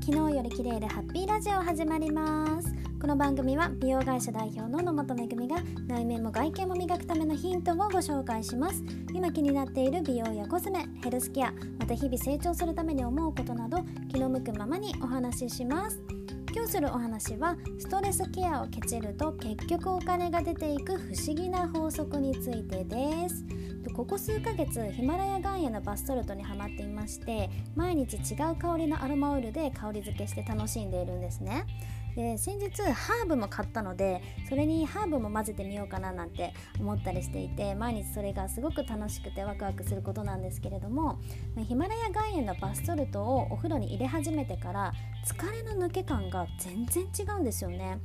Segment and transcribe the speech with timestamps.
[0.00, 2.74] 昨日より綺麗でハッピーラジオ始まります。
[3.00, 5.56] この番組は美容会社代表の野本めぐみが
[5.86, 8.82] 内面も外見も磨くためのヒントをご紹介します。
[9.12, 16.00] 今気になっている美容やコスメヘルスケアまた日々成長するために思うことなど気の向くままにお話しします。
[16.54, 23.44] 今日するお話はストレスケアをケチると結局お金が出ていく不思議な法則についてです。
[23.94, 31.66] ここ数ヶ月ヒマラヤ岩塩のバスソルトにハマっていまして毎日違う香りのアロマオイルで香り付けして楽しんでいるんですね。
[32.16, 41.20] で先日ハーブも買ったのでそれにハーブも混ぜてみようかななんて思ったりしていて毎日それがすごく楽しくてワクワクすることなんですけれども
[41.66, 44.92] ヒマラヤ岩塩のバスソルトをお風呂に入れ始めてから
[45.26, 47.98] 疲れの抜け感が全然違うんですよね。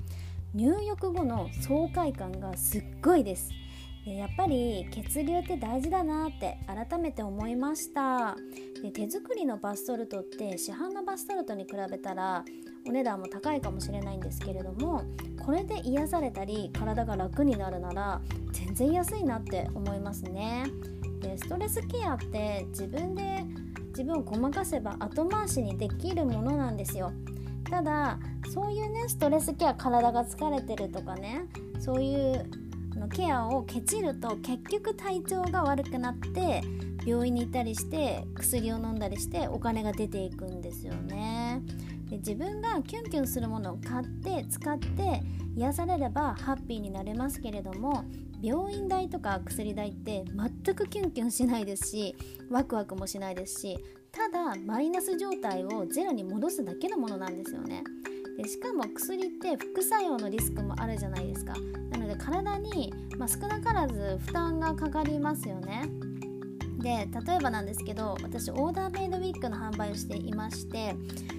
[0.53, 3.51] 入浴後の爽快感がすっごいです。
[4.15, 8.35] やっぱり血流って大事だなって改めて思いました。
[8.81, 12.45] で手作りのバスソルトって市販のバスソルトに比べたら
[12.87, 15.03] お値段も高いかもしれないんですけれども
[15.43, 20.65] これで癒されたり体が楽になるなら全然安いなって思いますね。
[21.19, 23.43] でストレスケアって自分で
[23.89, 27.11] 自分をごまかせば後回しにできるものなんですよ。
[27.69, 28.19] ただ
[28.53, 31.45] そういうねストレスケア体が疲れてるとかね
[31.79, 32.66] そういう
[32.97, 36.61] のケアをケチると結局体調が悪くなって
[37.05, 41.61] 病院に行ったりして薬を飲んだりしてお金が出ていくんですよね。
[42.09, 45.21] で自分がキュンキュンするものを買って使って
[45.55, 48.05] 癒されればハッピーになれますけれども
[48.41, 50.23] 病院代とか薬代って
[50.63, 52.15] 全くキュンキュンしないですし
[52.49, 53.79] ワクワクもしないですし
[54.11, 57.83] ただマイナス状態をゼロに戻すだけのものなんですよね。
[58.37, 61.53] でしかも薬って副作用のリスクもあるじゃないですか
[61.91, 65.89] なの体に、まあ、少なからず負担がかかりますよね。
[66.79, 70.95] で例えばなんですけど私オーダーメイドウィッグの販売をしていまして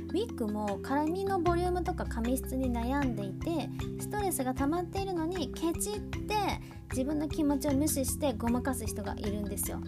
[0.08, 3.68] ウィッグも髪のボリュームとか髪質に悩んでいて
[4.00, 6.34] ストレスが溜まっているのにケチって
[6.90, 9.80] 自分の気持ちを無視してごまかす人がいるんですよ。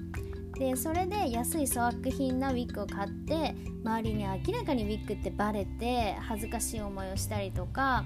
[0.58, 8.04] でそれで安い粗悪品なウィッグを買って周りに明らかにウィッグってバレて恥ずかしい思いをしたりとか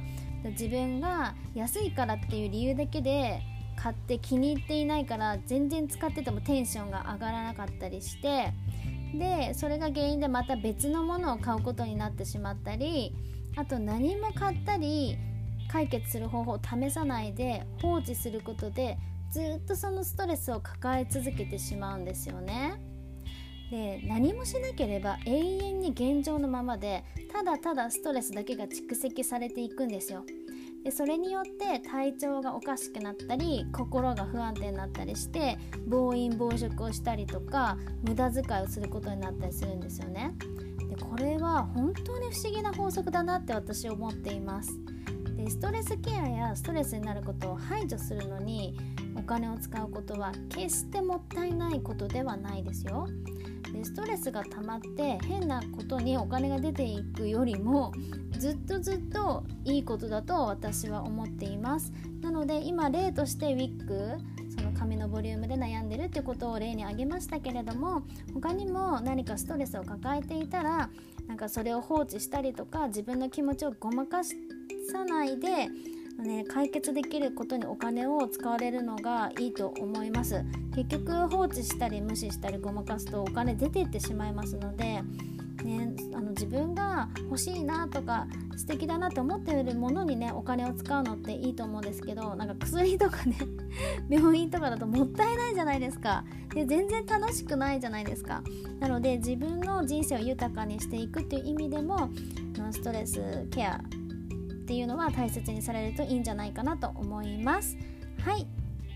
[0.51, 3.43] 自分が安いからっていう理由だけで
[3.77, 8.53] 買って気に入っていないから全然使っててもテンションが上がらなかったりして
[9.15, 13.15] でそれが原因でまた別のものを買うことになってしまったり
[13.57, 15.17] あと何も買ったり
[15.69, 18.99] 解決する方法を試さないで放置することで
[19.31, 22.94] ずっとそのストレスを抱え続けてしまうんですよね。
[23.71, 30.25] で何もしなければ永遠に現状のままでただただストレスだけが蓄積されていくんですよ。
[30.85, 40.35] でそれによって体調がおかしくなったり心が不安定になったりして暴飲暴食をしたりとか無駄遣いをすることになったりするんですよね。
[40.91, 44.79] でこれは本当に不思議な法則だなって私思っています。
[45.37, 48.77] でストレスケアやストレスになることを排除するのに
[49.17, 53.09] お金を使うことは決してもったいないことではないですよ。
[53.75, 57.93] でストレスが溜まって変なことにお金が出ていくよりも
[58.39, 61.93] ずっとずっといいことだと私は思っています
[62.23, 64.17] なので今例としてウィッグ
[64.57, 70.89] その髪のボリュームで悩んでるってことを例に挙げましたけれども他にも何かストレスを抱えていたら
[71.27, 74.35] なんかそれを放置したりとか自分の気持ちをごまかさ
[75.05, 75.69] ないで
[76.19, 80.43] ね、解決できることにお金を使われるのがいいと思います。
[80.75, 85.03] 結局放置したり無視したりごまかすとお金出ていってしまいますので、
[85.65, 88.27] ね、あの自分が欲しいなとか
[88.57, 93.37] 素敵だなって思っているものにねお金を使うのっていいと思うんですけどなんか薬とかね
[94.09, 96.25] 病院とかだともったいないじゃないですか。
[96.55, 98.43] で全然楽しくないじゃないですか。
[98.79, 102.11] なので自分の人生を豊かにしていくっていう意味でも
[102.71, 103.81] ストレスケア
[104.65, 107.77] っていうのは大切にされるといいんじゃないかなと思います。
[108.23, 108.47] はい。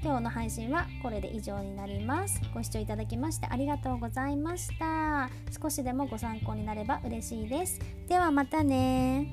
[0.02, 2.40] 今日の配信はこれで以上になります。
[2.54, 5.28] ご視聴いただきましてありがとうございました。
[5.60, 7.78] 少しでもご参考になれば嬉しいです。
[8.08, 9.26] ではまたね。